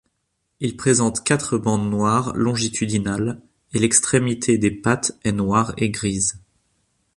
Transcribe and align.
Ils 0.61 0.77
présentent 0.77 1.23
quatre 1.23 1.59
bandes 1.59 1.87
noires 1.87 2.33
longitudinales, 2.35 3.39
et 3.75 3.77
l'extrémité 3.77 4.57
des 4.57 4.71
pattes 4.71 5.11
est 5.23 5.31
noire 5.31 5.75
et 5.77 5.91
grise. 5.91 6.39